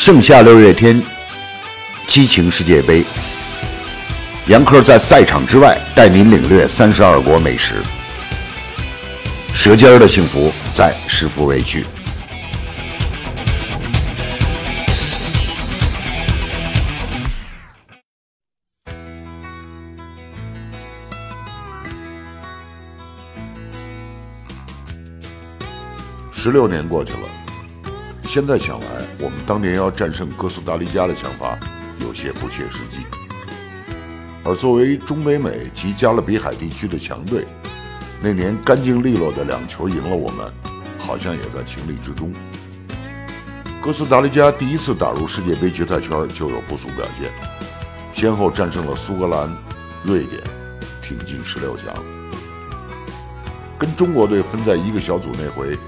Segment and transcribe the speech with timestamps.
[0.00, 1.02] 盛夏六月天，
[2.06, 3.04] 激情世界杯。
[4.46, 7.82] 杨科在赛场之外带您领略三十二国美食，
[9.52, 11.84] 舌尖儿的幸福在食福味区。
[26.32, 27.28] 十六年过去了，
[28.28, 28.86] 现在想来，
[29.18, 31.58] 我们当年要战胜哥斯达黎加的想法
[31.98, 32.98] 有些不切实际。
[34.44, 37.46] 而作为中北美及加勒比海地区的强队，
[38.20, 40.52] 那年干净利落的两球赢了我们，
[40.98, 42.30] 好像也在情理之中。
[43.80, 47.32] 哥斯达黎加第一次打入世界杯决赛圈就有不俗表现，
[48.12, 49.50] 先后战胜了苏格兰、
[50.04, 50.38] 瑞典，
[51.00, 51.96] 挺进十六强。
[53.78, 55.78] 跟中国队分在一个小组那回。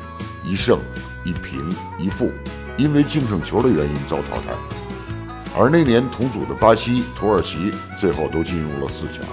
[0.42, 0.78] 一胜
[1.24, 2.32] 一平一负，
[2.76, 4.52] 因为净胜球的原因遭淘汰。
[5.58, 9.24] 而那年同组的巴西、土耳其最后都进入了四强。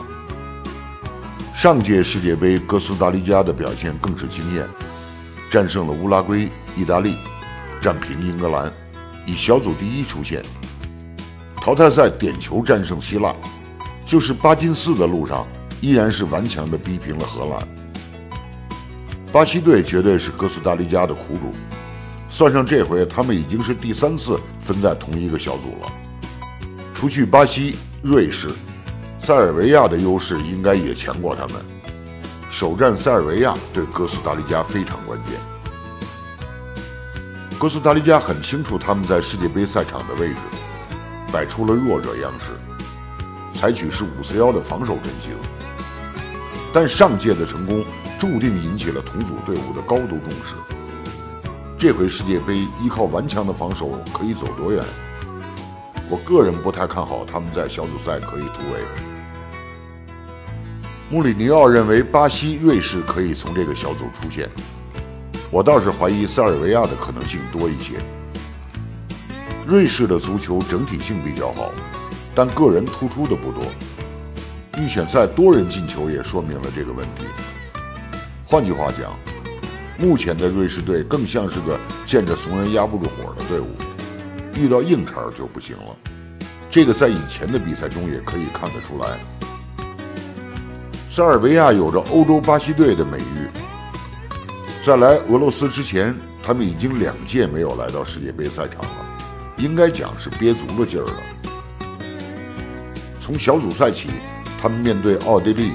[1.53, 4.67] 上届世界杯，哥斯达黎加的表现更是惊艳，
[5.49, 7.17] 战胜了乌拉圭、意大利，
[7.81, 8.71] 战平英格兰，
[9.25, 10.43] 以小组第一出线。
[11.61, 13.35] 淘汰赛点球战胜希腊，
[14.05, 15.47] 就是八进四的路上，
[15.81, 17.67] 依然是顽强地逼平了荷兰。
[19.31, 21.53] 巴西队绝对是哥斯达黎加的苦主，
[22.29, 25.91] 算上这回，他们已经是第三次分在同一个小组了。
[26.93, 28.49] 除去巴西、瑞士，
[29.17, 31.55] 塞尔维亚的优势应该也强过他们。
[32.51, 35.33] 首战塞尔维亚对哥斯达黎加非常关键。
[37.59, 40.35] 哥斯达黎加很清楚他们在世界杯赛场的位置，
[41.31, 42.51] 摆出了弱者样式，
[43.53, 45.31] 采取是五四幺的防守阵型。
[46.73, 47.85] 但上届的成功。
[48.19, 50.55] 注定引起了同组队伍的高度重视。
[51.79, 54.83] 这回世界杯依靠顽强的防守可以走多远？
[56.09, 58.79] 我个人不太看好他们在小组赛可以突围。
[61.11, 64.49] 穆里尼奥认为巴西、瑞士可以从这个小组出线，
[65.51, 67.99] 我倒是怀疑塞尔维亚的可能性多一些。
[69.67, 71.71] 瑞士的足球整体性比较好，
[72.33, 73.63] 但个人突出的不多。
[74.79, 77.23] 预选赛多人进球也说明了这个问题。
[78.47, 79.15] 换句话讲，
[79.97, 83.67] 目前的瑞士队更像是个见着怂人压不住火的队伍，
[84.55, 85.95] 遇到硬茬就不行了。
[86.69, 89.19] 这个在以前的比赛中也可以看得出来。
[91.09, 93.49] 塞尔维亚有着欧洲巴西队的美誉，
[94.83, 99.05] 在来俄罗斯之前，他们已经两届没有来到世界杯赛场了，
[99.57, 101.23] 应该讲是憋足了劲儿了。
[103.19, 104.09] 从小组赛起，
[104.61, 105.71] 他们面对奥地利、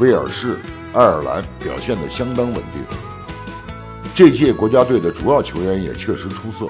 [0.00, 0.58] 威尔士。
[0.92, 2.80] 爱尔兰表现得相当稳定，
[4.14, 6.68] 这届国家队的主要球员也确实出色，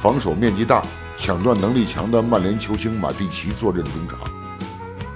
[0.00, 0.82] 防守面积大、
[1.16, 4.18] 抢断能力强的曼联球星马蒂奇坐镇中场，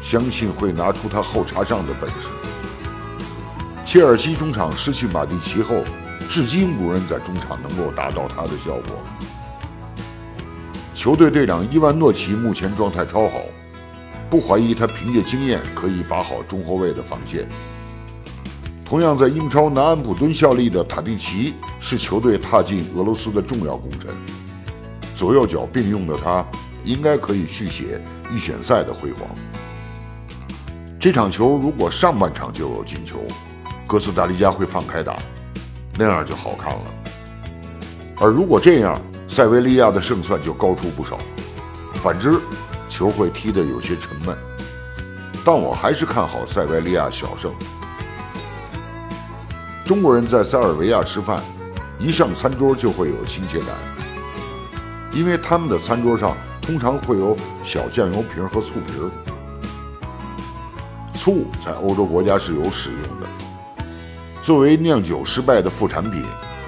[0.00, 2.28] 相信会拿出他后插上的本事。
[3.84, 5.82] 切尔西中场失去马蒂奇后，
[6.28, 9.03] 至今无人在中场能够达到他的效果。
[10.94, 13.41] 球队队长伊万诺奇目前状态超好，
[14.31, 17.48] 不怀疑他凭借经验可以把好中后卫的防线。
[18.88, 24.14] 同样在英超南安普敦效力的塔蒂奇是球队踏进俄罗斯的重要功臣，
[25.12, 26.47] 左右脚并用的他
[26.84, 29.22] 应该可以续写预选赛的辉煌。
[31.00, 33.19] 这场球如果上半场就有进球，
[33.88, 35.20] 哥斯达黎加会放开打，
[35.98, 36.84] 那样就好看了。
[38.18, 41.18] 而如果这样，塞维利亚的胜算就高出不少。
[41.94, 42.38] 反之，
[42.88, 44.38] 球会踢得有些沉闷。
[45.44, 47.53] 但我还是看好塞维利亚小胜。
[49.86, 51.41] 中国人在塞尔维亚吃饭，
[51.97, 53.69] 一上餐桌就会有亲切感，
[55.12, 59.08] 因为他们的餐桌上通常会有小酱油瓶和醋瓶。
[61.14, 63.28] 醋在欧洲国家是有使用的，
[64.42, 66.24] 作为酿酒失败的副产品，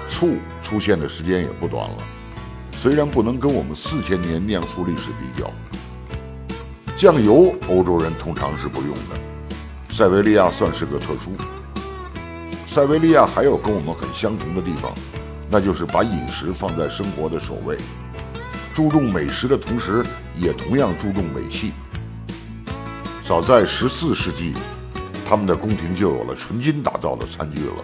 [0.07, 1.97] 醋出现的时间也不短了，
[2.71, 5.51] 虽然不能跟我们四千年酿醋历史比较。
[6.95, 9.19] 酱油欧洲人通常是不用的，
[9.89, 11.31] 塞维利亚算是个特殊。
[12.69, 14.93] 塞维利亚还有跟我们很相同的地方，
[15.49, 17.75] 那就是把饮食放在生活的首位，
[18.75, 20.05] 注重美食的同时，
[20.35, 21.73] 也同样注重美气。
[23.23, 24.53] 早在十四世纪，
[25.27, 27.83] 他们的宫廷就有了纯金打造的餐具了。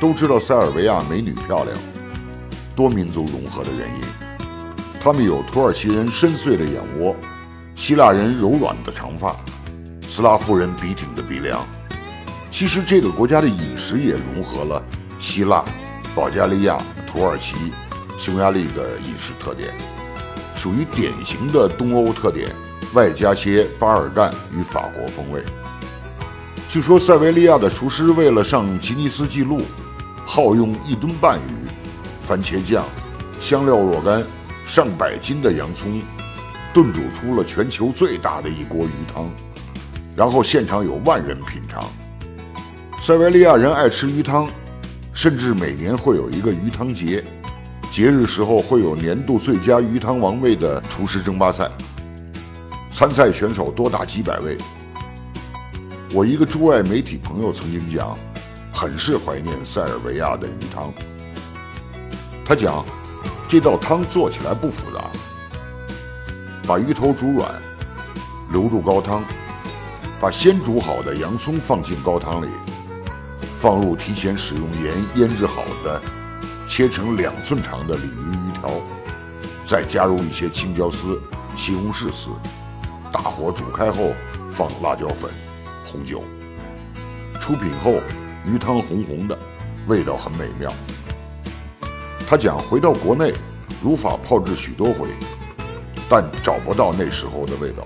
[0.00, 1.76] 都知道塞尔维亚美女漂亮，
[2.74, 4.00] 多民族融合的原因，
[5.02, 7.14] 他们有土耳其人深邃的眼窝，
[7.74, 9.36] 希腊人柔软的长发，
[10.08, 11.62] 斯拉夫人笔挺的鼻梁。
[12.52, 14.84] 其实这个国家的饮食也融合了
[15.18, 15.64] 希腊、
[16.14, 16.76] 保加利亚、
[17.06, 17.54] 土耳其、
[18.18, 19.72] 匈牙利的饮食特点，
[20.54, 22.54] 属于典型的东欧特点，
[22.92, 25.42] 外加些巴尔干与法国风味。
[26.68, 29.62] 据说塞维利亚的厨师为了上吉尼斯纪录，
[30.26, 31.68] 耗用一吨半鱼、
[32.22, 32.84] 番茄酱、
[33.40, 34.22] 香料若干、
[34.66, 36.02] 上百斤的洋葱，
[36.74, 39.30] 炖煮出了全球最大的一锅鱼汤，
[40.14, 41.82] 然后现场有万人品尝。
[43.04, 44.48] 塞维利亚人爱吃鱼汤，
[45.12, 47.24] 甚至每年会有一个鱼汤节，
[47.90, 51.68] 节日时候会有年度最佳鱼汤王位的厨师争霸赛，
[52.92, 54.56] 参赛选手多达几百位。
[56.14, 58.16] 我一个驻外媒体朋友曾经讲，
[58.72, 60.94] 很是怀念塞尔维亚的鱼汤。
[62.44, 62.84] 他讲，
[63.48, 65.10] 这道汤做起来不复杂，
[66.68, 67.50] 把鱼头煮软，
[68.52, 69.24] 流入高汤，
[70.20, 72.46] 把先煮好的洋葱放进高汤里，
[73.62, 76.02] 放入提前使用盐腌制好的、
[76.66, 78.68] 切成两寸长的鲤鱼鱼条，
[79.64, 81.22] 再加入一些青椒丝、
[81.54, 82.30] 西红柿丝，
[83.12, 84.14] 大火煮开后
[84.50, 85.30] 放辣椒粉。
[85.84, 86.24] 红酒
[87.40, 88.00] 出品后，
[88.44, 89.38] 鱼汤红红的，
[89.86, 90.68] 味道很美妙。
[92.26, 93.32] 他讲回到国内，
[93.80, 95.06] 如法炮制许多回，
[96.08, 97.84] 但找不到那时候的味道。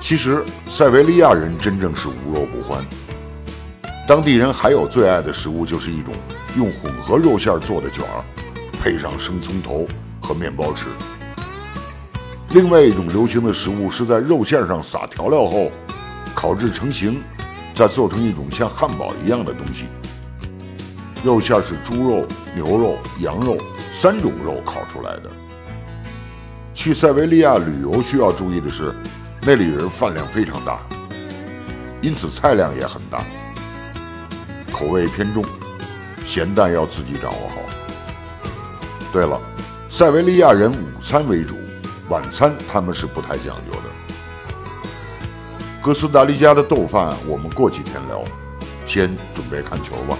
[0.00, 2.82] 其实塞维利亚人真正是无肉不欢，
[4.10, 6.12] 当地人还有最爱的食物就是一种
[6.56, 8.24] 用混合肉馅做的卷儿，
[8.82, 9.86] 配上生葱头
[10.20, 10.88] 和面包吃。
[12.48, 15.70] 另外一种流行的食物是在肉馅上撒调料后，
[16.34, 17.22] 烤制成型，
[17.72, 19.84] 再做成一种像汉堡一样的东西。
[21.22, 23.56] 肉馅是猪肉、牛肉、羊肉
[23.92, 25.30] 三种肉烤出来的。
[26.74, 28.92] 去塞维利亚旅游需要注意的是，
[29.42, 30.84] 那里人饭量非常大，
[32.02, 33.24] 因此菜量也很大，
[34.72, 35.44] 口味偏重，
[36.24, 37.56] 咸淡要自己掌握好。
[39.12, 39.40] 对了，
[39.88, 41.56] 塞维利亚人午餐为主。
[42.08, 43.90] 晚餐他们是不太讲究的。
[45.82, 48.24] 哥斯达黎加的豆饭我们过几天聊，
[48.84, 50.18] 先准备看球吧。